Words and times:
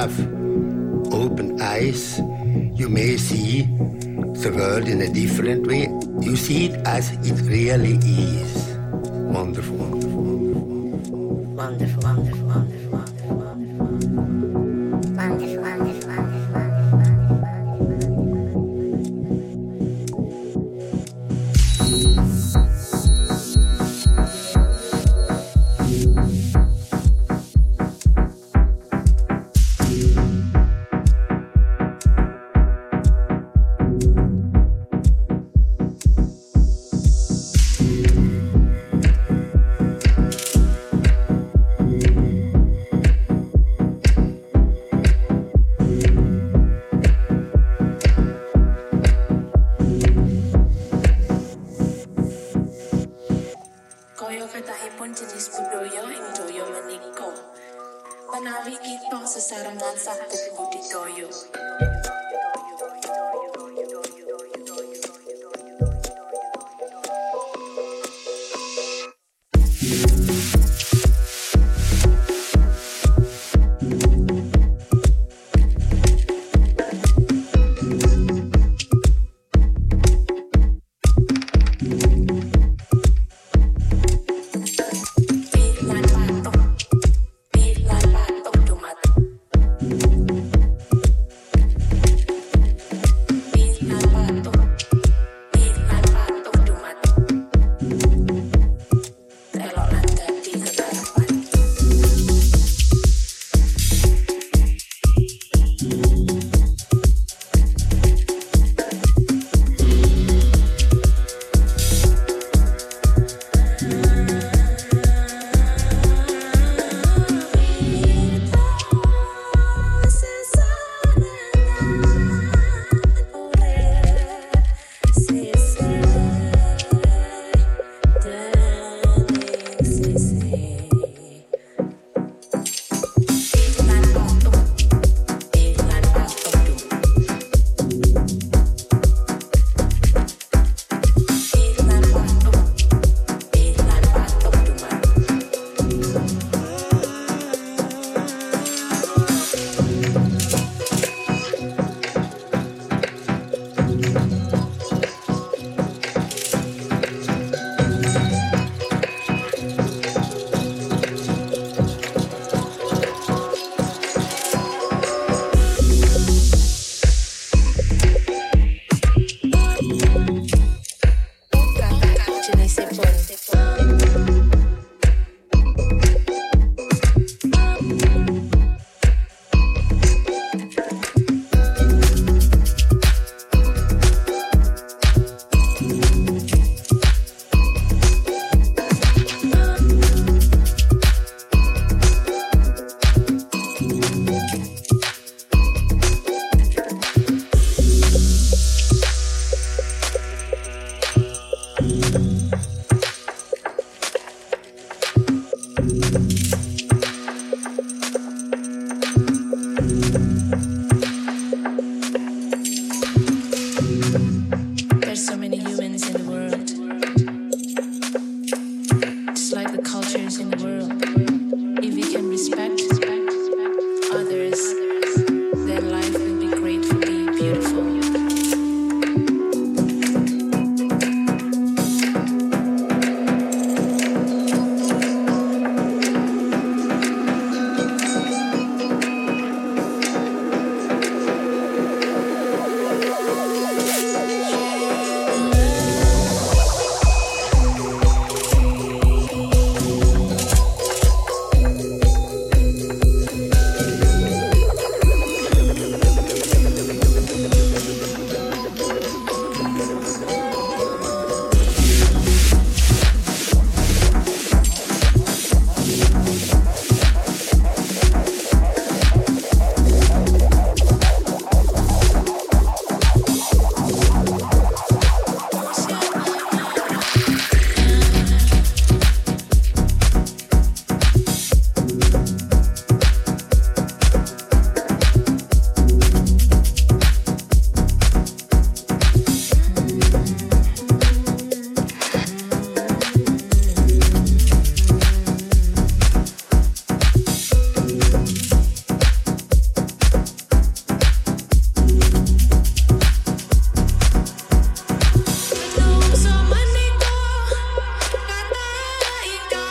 have 0.00 0.18
open 1.22 1.60
eyes, 1.60 2.20
you 2.80 2.88
may 2.88 3.18
see 3.28 3.62
the 4.44 4.50
world 4.58 4.88
in 4.88 4.98
a 5.02 5.08
different 5.10 5.66
way. 5.66 5.84
You 6.26 6.36
see 6.36 6.60
it 6.68 6.74
as 6.96 7.06
it 7.28 7.34
really 7.52 7.96
is. 7.96 8.69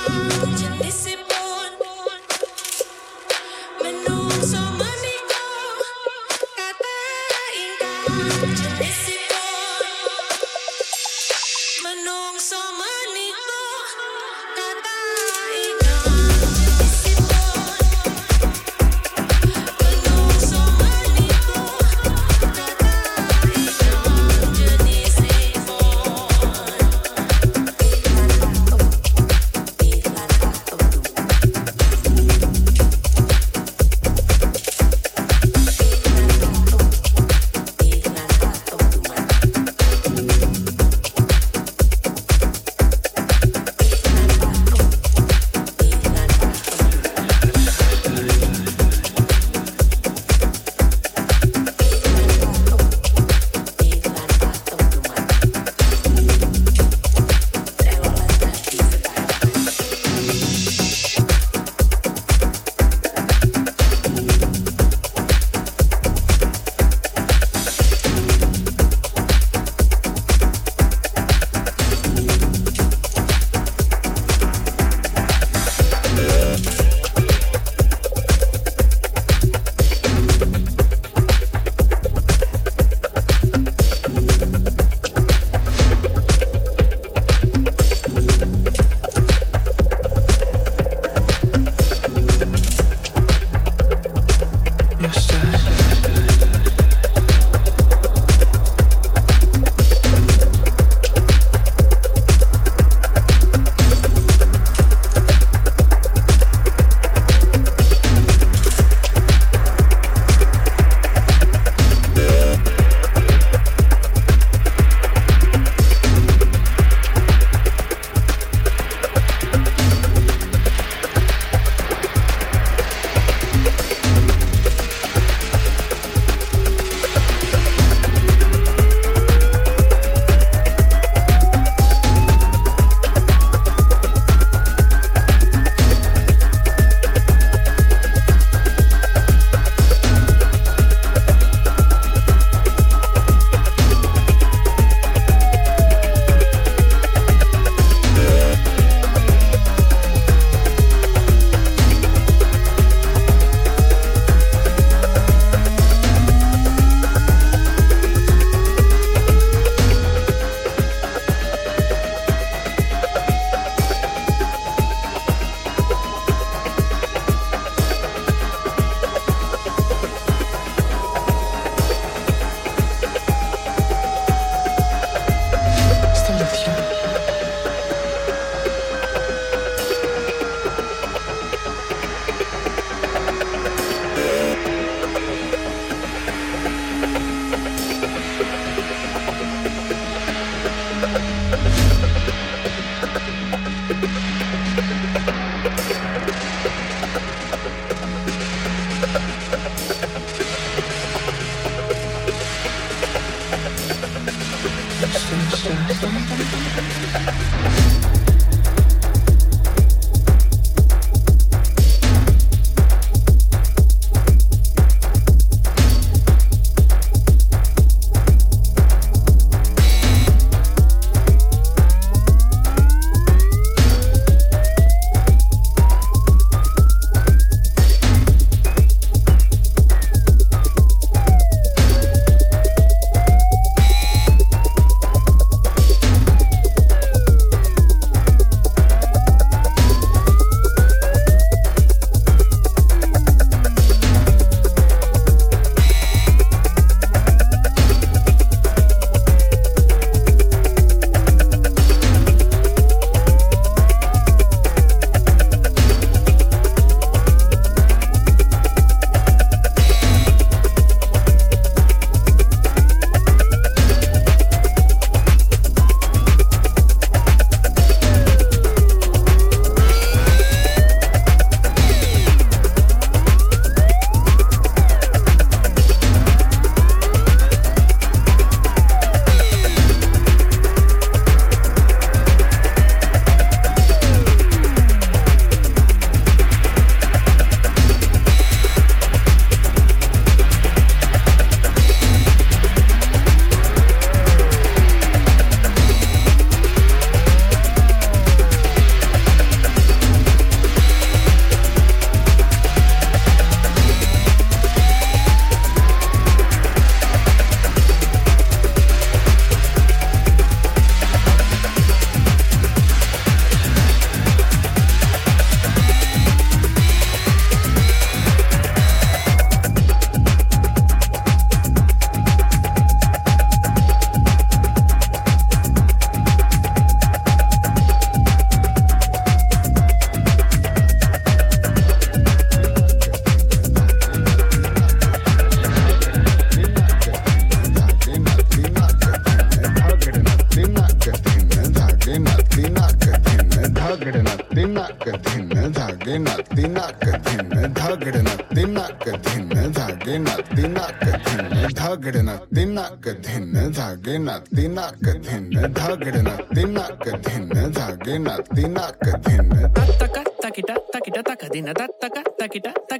Bye. 0.09 0.48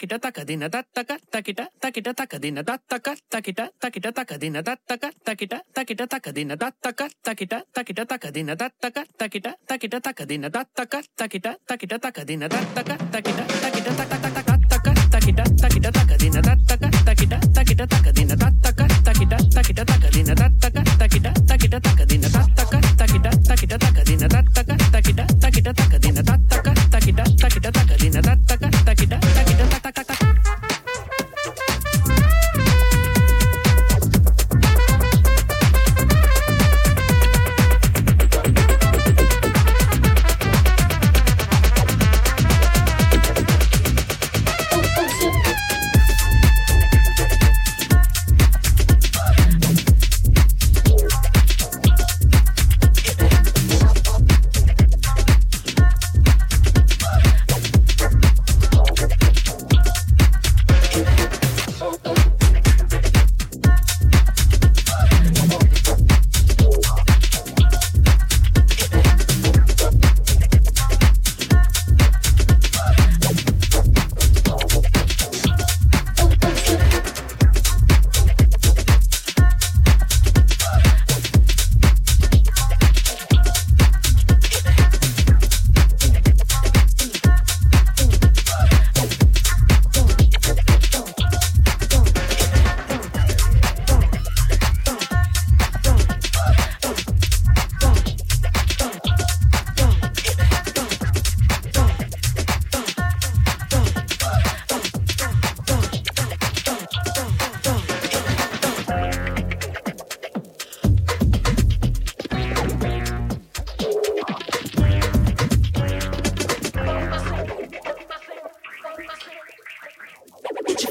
takita 0.00 0.16
takadina 0.16 0.70
tattaka 0.72 1.16
takita 1.30 1.68
takita 1.76 2.10
takadina 2.16 2.64
tattaka 2.64 3.12
takita 3.28 3.68
takita 3.76 4.08
takadina 4.12 4.62
tattaka 4.64 5.12
takita 5.24 5.60
takita 5.76 6.06
takadina 6.08 6.56
tattaka 6.56 7.06
takita 7.20 7.60
takita 7.76 8.02
takadina 8.08 8.56
tattaka 8.56 9.04
takita 9.20 9.50
takita 9.68 10.00
takadina 10.00 10.48
tattaka 10.48 10.96
takita 11.20 11.52
takita 11.68 11.98
takadina 12.00 12.48
tattaka 12.48 12.96
takita 13.12 13.42
takita 13.44 13.90
takataka 13.92 14.54
tattaka 14.72 14.92
takita 15.12 15.44
takita 15.60 15.88
takadina 15.92 16.40
tattaka 16.48 16.88
takita 17.04 17.36
takita 17.52 17.82
takadina 17.92 18.34
tattaka 18.40 18.84
takita 19.04 19.36
takita 19.52 19.82
takadina 19.84 20.34
tattaka 20.40 20.79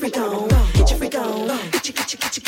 Get 0.01 0.13
freak 0.13 0.25
on, 0.25 0.47
get 0.71 0.89
your 0.89 0.97
freak 0.99 1.15
on, 1.15 1.47
get 1.71 1.87
your, 1.89 1.93
get 1.95 2.13
your, 2.13 2.19
get 2.19 2.37
your. 2.37 2.38